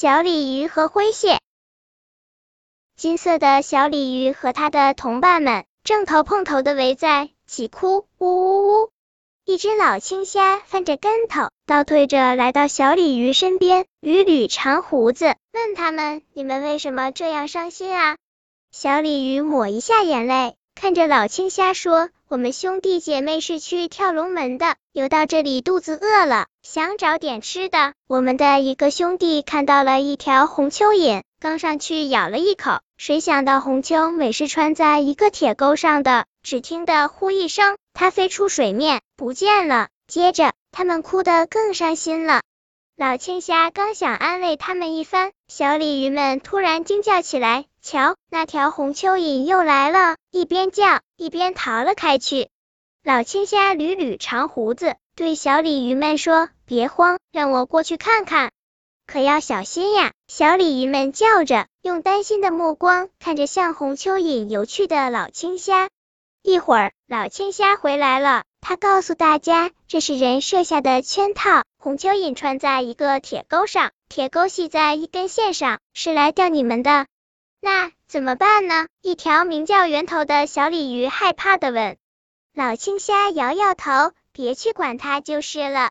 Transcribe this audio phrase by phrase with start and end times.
[0.00, 1.40] 小鲤鱼和灰蟹。
[2.96, 8.90] 金色的小鲤鱼和它的同伴们正头碰头的围在一起哭，呜呜呜！
[9.44, 18.16] 一只老青虾翻着跟头，倒退着来到小鲤鱼身边，捋捋长胡子，问他们：“你们为什么这样伤心啊？”
[18.72, 27.92] 小鲤鱼抹一下眼泪，看着老青虾说：“我们兄弟姐妹是去跳龙门的，游到这里肚子饿了，想找点吃的。
[28.08, 39.88] 我们的一个兄弟看到了一条红蚯蚓，刚上去咬了一口，谁想到红蚯尾是穿在一个铁钩上的，只听得呼一声，它飞出水面不见了。
[40.06, 42.40] 接着他们哭得更伤心了。
[42.96, 47.66] 老青虾刚想安慰他们一番，小鲤鱼们突然惊叫起来。
[47.82, 52.48] 瞧，那条红蚯蚓又来了，一边叫一边逃了开去。
[53.02, 58.52] 老青虾捋捋长胡子，对小鲤鱼们说：“别慌，让我过去看看，
[59.06, 65.88] 可要小心呀！”小鲤鱼们叫着，用担心的目光看着向红蚯蚓游去的老青虾。
[66.42, 77.06] 一会儿，老青虾回来了，他告诉大家，这是人设下的圈套，红蚯蚓穿在一个铁钩上，铁钩系在一根线上，是来钓你们的。
[77.60, 78.86] 那怎么办呢？
[79.02, 81.96] 一条名叫圆头的小鲤鱼害怕的问。
[82.54, 85.90] 老青虾摇摇头，别去管它就是了。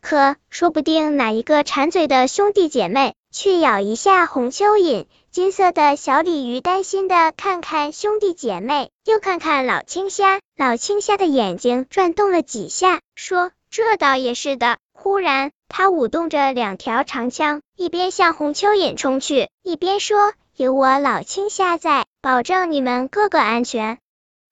[0.00, 5.06] 可说不定哪一个馋嘴的兄弟姐妹去咬一下红蚯蚓。
[5.30, 10.40] 金色的小鲤鱼担心的看看兄弟姐妹，又看看老青虾。
[10.56, 20.34] 老青虾的眼睛转动了几下，说：“这倒也是的。”忽然，他舞动着两条长枪，一边向红蚯蚓冲去，一边说。
[20.56, 23.98] 有我老青虾在，保证你们个个安全。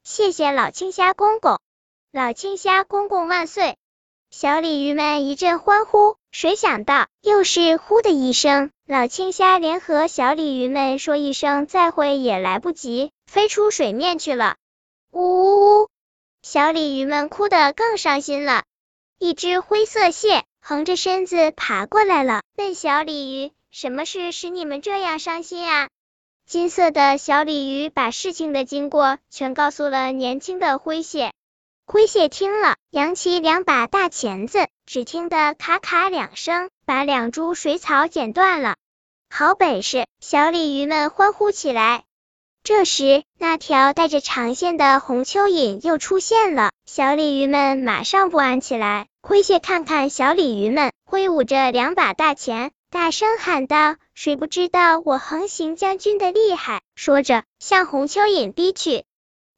[0.02, 1.60] 谢谢老青虾公公，
[2.10, 3.76] 老青虾公公万岁！
[4.28, 6.16] 小鲤鱼们一阵欢呼。
[6.32, 14.56] 谁想到，又是呼的一声，老青虾连和小鲤鱼们说一声再会也来不及，飞出水面去了。
[15.12, 15.88] 呜呜呜！
[16.42, 18.64] 小鲤鱼们哭得更伤心了。
[19.20, 23.50] 一只灰色蟹横着身子爬过来了，问小鲤鱼。
[23.72, 25.88] 什么事使你们这样伤心啊？
[26.46, 31.32] 金色的小鲤鱼把事情的经过全告诉了年轻的灰蟹。
[31.84, 38.76] 灰蟹听了，扬起两把大钳子，只听得咔咔两声，把两株水草剪断了。
[39.30, 40.06] 好本事！
[40.20, 42.04] 小鲤鱼们欢呼起来。
[42.62, 49.08] 这时，那条带着长线的红蚯蚓又出现了，小鲤鱼们马上不安起来。
[49.24, 52.72] 灰蟹看看小鲤鱼们，挥舞着两把大钳。
[52.90, 59.04] 大声喊道：“谁不知道我横行将军的厉害？”说着，向红蚯蚓逼去。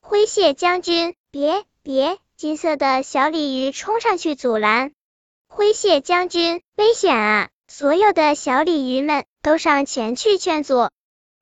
[0.02, 2.18] 灰蟹将军，别别！
[2.36, 4.92] 金色的小鲤鱼冲上去阻拦。
[5.48, 7.48] 灰蟹将军，危险啊！
[7.66, 10.90] 所有的小鲤鱼们都上前去劝阻。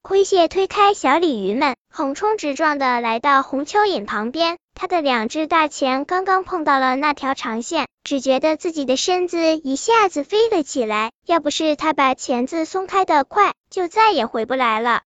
[0.00, 4.58] 灰蟹推开小鲤鱼们，横冲直撞的来到红蚯蚓旁边。
[4.74, 11.12] 他的两只大钳刚刚碰到了那条长线，只觉得自己的身子一下子飞了起来。
[11.26, 15.02] 要不是他把钳子松开的快，就再也回不来了。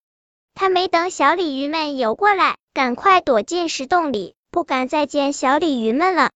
[0.54, 6.30] 他没等小鲤鱼们游过来，赶快躲进石洞里，不敢再见小鲤鱼们了。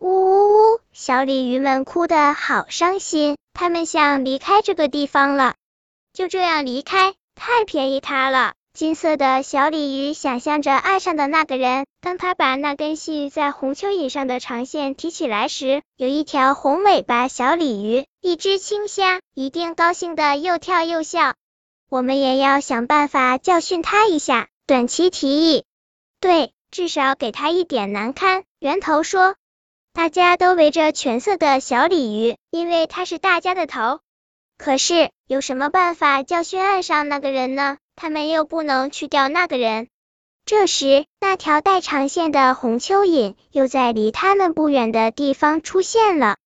[0.00, 0.80] 呜呜呜！
[0.92, 5.54] 小鲤鱼们哭得好伤心，他们想离开这个地方了。
[6.12, 8.54] 就这样离开，太便宜他了。
[8.72, 21.34] 金色的小鲤鱼想象着岸上的那个人，当他把那根系在红蚯蚓上的长线提起来时，有一条红尾巴小鲤鱼，一只青虾，一定高兴的又跳又笑。
[21.88, 24.46] 我们也要想办法教训他一下。
[24.68, 25.64] 短期提议，
[26.20, 28.44] 对，至少给他一点难堪。
[28.60, 29.34] 圆头说，
[29.92, 33.98] 大家都围着全色的小鲤鱼，因为它是大家的头。
[34.56, 37.78] 可是有什么办法教训岸上那个人呢？
[38.00, 39.88] 他们又不能去钓那个人。
[40.46, 46.38] 这时，那条带长线的红蚯蚓又在离他们不远的地方出现了。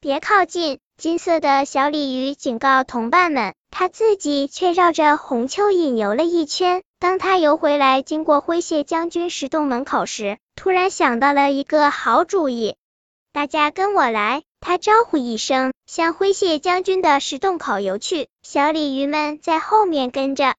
[0.00, 0.80] 别靠近！
[0.98, 6.82] 金色的小鲤鱼警告同伴们，它自己却绕着红蚯蚓游了一圈。
[6.98, 12.76] 当它游回来，经过灰蟹将军石洞门口时，突然想到了一个好主意。
[13.32, 14.42] 大家跟我来！
[14.60, 18.28] 他招呼一声，向灰蟹将军的石洞口游去。
[18.42, 20.54] 小鲤鱼们在后面跟着。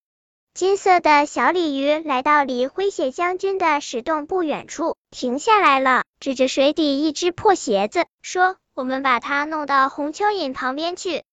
[0.59, 11.23] 金色的小鲤鱼来到离灰蟹将军的石洞不远处，停下来了，指着水底一只破鞋子，说：“我们把它弄到红蚯蚓旁边去，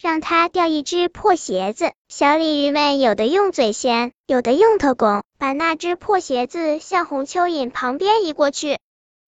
[0.00, 8.78] 让它钓一只破鞋子。”小鲤鱼们有的用嘴衔，有的用头拱，把那只破鞋子向红蚯蚓旁边移过去。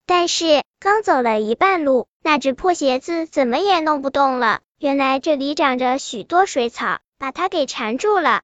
[0.06, 4.62] 但是刚走了一半路，那只破鞋子怎么也弄不动了。
[4.78, 7.00] 原来这里长着许多水草。
[7.18, 8.40] 把它给缠住了。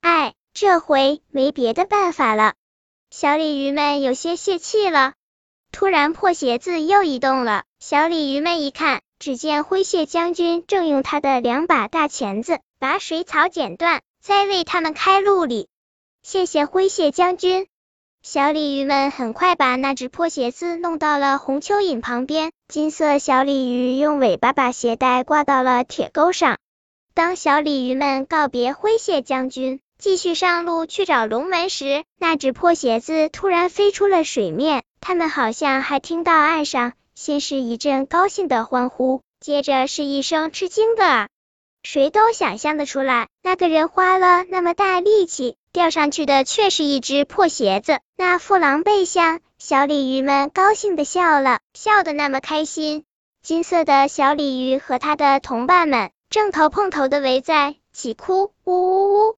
[0.00, 2.54] 哎，这回没别的办法了。
[3.10, 5.12] 小鲤鱼们有些泄气了。
[5.70, 7.64] 突然，破鞋子又移动了。
[7.78, 15.68] 小鲤鱼们一看，只见灰蟹将军正用他的两把大钳子把水草剪断，在为他们开路哩。
[16.22, 17.66] 谢谢灰蟹将军。
[18.22, 22.50] 小鲤鱼们很快把那只破鞋子弄到了红蚯蚓旁边。
[22.66, 26.56] 金色小鲤鱼用尾巴把鞋带挂到了铁钩上。
[27.12, 34.84] 当小鲤鱼们告别灰蟹将军，继续上路去找龙门时，那只破鞋子突然飞出了水面。
[35.00, 41.26] 他们好像还听到岸上先是一阵高兴的欢呼，接着是一声吃惊的。
[41.82, 45.56] 谁都想象得出来，那个人花了那么大力气。
[45.72, 53.02] 钓上去的却是一只破鞋子，那副狼狈相，小鲤鱼们高兴的笑了，笑得那么开心。
[53.42, 59.36] 金色的小鲤鱼和它的同伴们正头碰头的围在起哭，呜呜呜！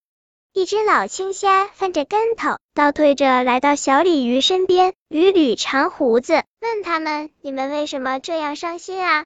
[0.54, 9.24] 一只老青虾翻着跟头，倒退着来到小鲤鱼身边，捋捋长胡子，问他们：“你们为什么这样伤心啊？”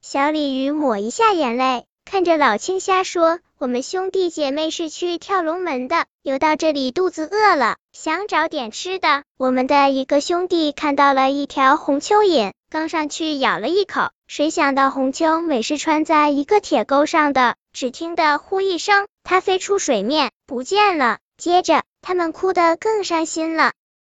[0.00, 1.84] 小鲤鱼抹一下眼泪。
[2.04, 9.22] 看着老青虾说：“我们兄弟姐妹是去跳龙门的，游到这里肚子饿了，想找点吃的。
[9.36, 21.18] 我们的一个兄弟看到了一条红蚯蚓，刚上去咬了一口，谁想到红蚯尾是穿在一个铁钩上的，只听得呼一声，它飞出水面不见了。
[21.36, 23.70] 接着他们哭得更伤心了。”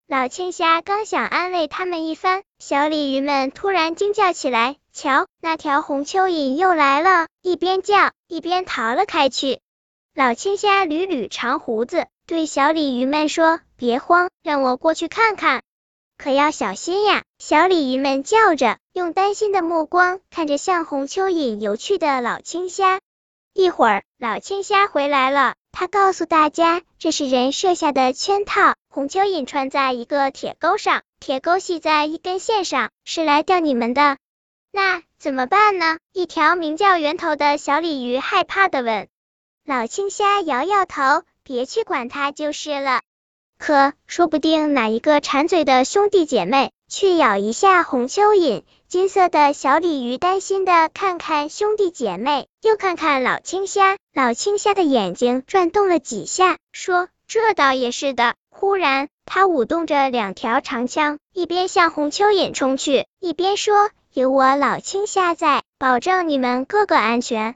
[0.07, 9.59] 老青虾刚想安慰他们一番，小鲤鱼们突然惊叫起来：“瞧，那条红蚯蚓又来了！”一边叫一边逃了开去。
[10.15, 15.61] 老青虾捋捋长胡子，对小鲤鱼们说：“别慌，让我过去看看，
[16.17, 23.01] 可要小心呀！”小鲤鱼们叫着，用担心的目光看着向红蚯蚓游去的老青虾。
[23.53, 25.55] 一会儿，老青虾回来了。
[25.73, 28.75] 他告诉大家，这是人设下的圈套。
[28.89, 34.17] 红蚯蚓穿在一个铁钩上，铁钩系在一根线上，是来钓你们的。
[34.71, 35.97] 那怎么办呢？
[36.13, 39.07] 一条名叫圆头的小鲤鱼害怕的问。
[39.65, 43.01] 老青虾摇摇头，别去管它就是了。
[43.57, 48.63] 可说不定哪一个馋嘴的兄弟姐妹去咬一下红蚯蚓。
[48.91, 53.95] 金色的小鲤鱼担心的看看兄弟姐妹，又看看老青虾。
[54.13, 67.55] 老青虾的眼睛转动了几下，说：“这倒也是的。”忽然，他舞动着两条长枪，一边向红蚯蚓冲去，一边说：“有我老青虾在，保证你们个个安全。”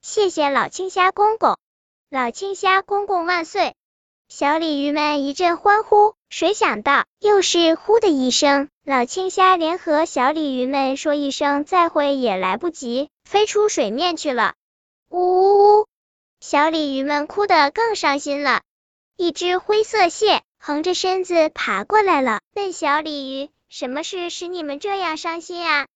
[0.00, 1.58] 谢谢老青虾公公，
[2.08, 3.74] 老青虾公公万岁！
[4.32, 6.14] 小鲤鱼们一阵欢呼。
[6.28, 14.54] 谁想到，又是呼的一声，老青虾连和小鲤鱼们说一声再会也来不及，飞出水面去了。
[15.08, 15.86] 呜呜呜！
[16.38, 18.60] 小鲤鱼们哭得更伤心了。
[19.16, 25.88] 一只灰色蟹横着身子爬过来了，问小鲤鱼：“什么事使你们这样伤心啊？”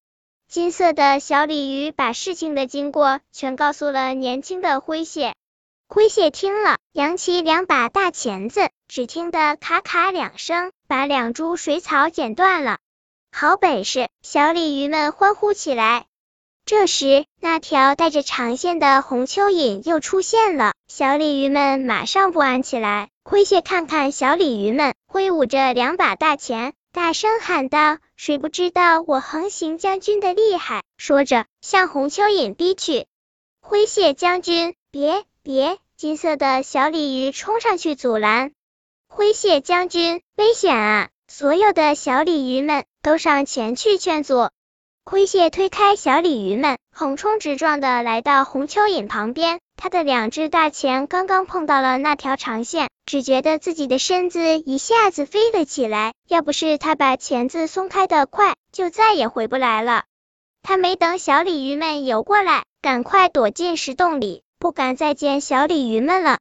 [0.51, 5.37] 金色的小鲤鱼把事情的经过全告诉了年轻的灰蟹。
[5.94, 12.79] 灰蟹听了，扬起两把大钳子，只听得咔咔两声，把两株水草剪断了。
[13.31, 14.08] 好本事！
[14.20, 16.06] 小鲤鱼们欢呼起来。
[16.67, 23.10] 这时，那条带着长线的红蚯蚓又出现了，小鲤鱼们马上不安起来。
[23.22, 33.06] 灰蟹看看小鲤鱼们，挥舞着两把大钳，大声喊道：“谁不知道我横行将军的厉害？”说着，向红蚯蚓逼去。
[33.60, 35.24] 灰蟹将军，别！
[35.44, 35.79] 别！
[36.05, 38.53] 金色的小鲤鱼冲上去阻拦。
[39.08, 41.08] 灰蟹将军，危险啊！
[41.29, 44.51] 所有的小鲤鱼们都上前去劝阻。
[45.06, 49.61] 灰蟹推开小鲤鱼们，横冲直撞的来到红蚯蚓旁边。
[49.77, 56.13] 他的两只大钳刚刚碰到了那条长线，只觉得自己的身子一下子飞了起来。
[56.29, 60.05] 要不是他把钳子松开的快，就再也回不来了。
[60.63, 64.44] 他没等小鲤鱼们游过来，赶快躲进石洞里。
[64.65, 66.39] 不敢再见小鲤鱼们了，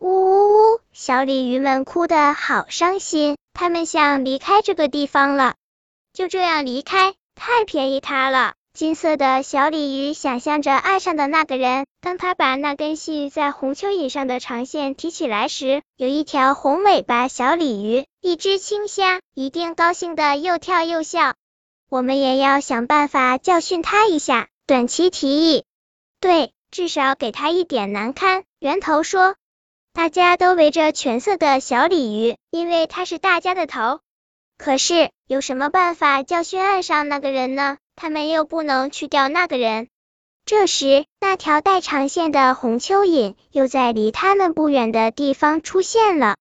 [0.00, 0.80] 呜呜呜！
[0.92, 5.54] 小鲤鱼们哭得好伤心，他们想离开这个地方了。
[6.12, 8.54] 就这样离开，太便宜他了。
[8.74, 21.34] 金色的小鲤鱼想象着岸上的那个人，当他把那根系在红蚯蚓上的长线提起来时，有一条红尾巴小鲤鱼，一只青虾，一定高兴的又跳又笑。
[21.88, 24.48] 我们也要想办法教训他一下。
[24.66, 25.64] 短期提议，
[26.18, 26.50] 对。
[26.70, 28.44] 至少给他一点难堪。
[28.58, 29.34] 圆头说
[29.92, 34.00] ：“大家都围着全色的小鲤鱼，因为他是大家的头。
[34.56, 37.78] 可是有什么办法教训岸上那个人呢？
[37.96, 39.88] 他们又不能去钓那个人。”
[40.46, 46.36] 这时，那条带长线的红蚯蚓又在离他们不远的地方出现了。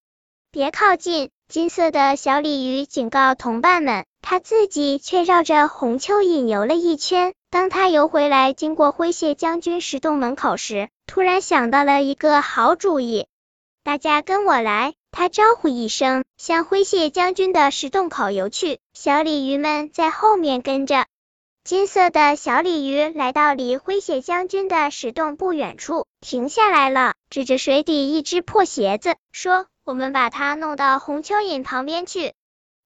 [0.52, 1.30] 别靠近！
[1.48, 7.34] 金色的小鲤鱼警告同伴们，它自己却绕着红蚯蚓游了一圈。
[7.52, 13.28] 当他游回来，经过灰蟹将军石洞门口时，突然想到了一个好主意。
[13.84, 14.94] 大家跟我来！
[15.12, 18.80] 他招呼一声，向灰蟹将军的石洞口游去。
[18.94, 21.08] 小鲤鱼们在后面跟着。
[21.64, 29.66] 金色的小鲤鱼来到离灰蟹将军的石洞不远处，停下来了，指着水底一只破鞋子，说。
[29.86, 32.34] 我们把它弄到红蚯蚓旁边去，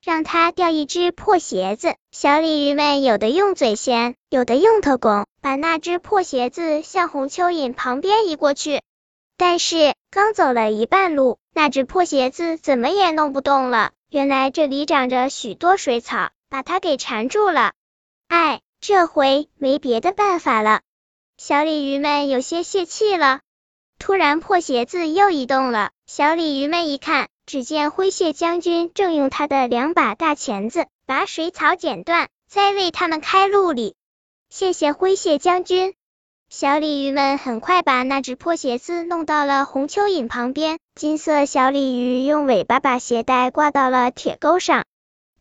[0.04, 1.96] 让它掉一只破鞋子。
[2.12, 8.82] 小鲤鱼们有的用嘴衔，有的用头拱，把那只破鞋子向红蚯蚓旁边移过去。
[9.38, 13.92] 但是刚走了一半路，那只破鞋子怎么也弄不动了。
[14.10, 17.72] 原来这里长着许多水草，把它给缠住了。
[18.28, 20.82] 哎，这回没别的办法了。
[21.38, 23.40] 小鲤鱼们有些泄气了。
[24.00, 25.92] 突然，破鞋子又移动了。
[26.06, 33.96] 小鲤鱼们一看，只见灰蟹将军正用他的两把大钳子把水草剪断，在为他们开路哩。
[34.50, 35.94] 谢谢灰蟹将军。
[36.50, 40.78] 小鲤鱼们很快把那只破鞋子弄到了红蚯蚓旁边。
[40.94, 44.86] 金色小鲤鱼用尾巴把鞋带挂到了铁钩上。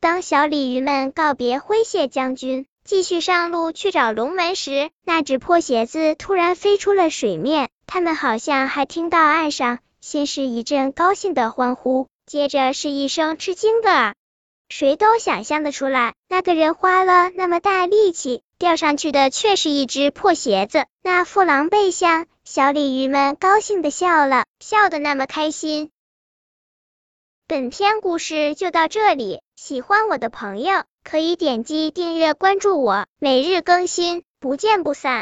[0.00, 7.68] 当小鲤鱼们告别灰蟹将军，继续上路去找龙门时，那只破鞋子突然飞出了水面。
[7.87, 14.14] 他们好像还听到岸上先是一阵高兴的欢呼，接着是一声吃惊的。
[14.68, 22.26] 谁都想象得出来，那个人花了那么大力气钓上去的却是一只破鞋子，那副狼狈相。
[22.44, 25.90] 小鲤鱼们高兴的笑了，笑得那么开心。
[27.47, 35.21] 本篇故事就到这里，喜欢我的朋友可以点击订阅关注我，每日更新，不见不散。